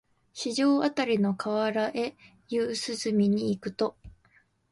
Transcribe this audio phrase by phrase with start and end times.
[0.33, 2.15] 四条あたりの河原へ
[2.49, 3.95] 夕涼みに行くと、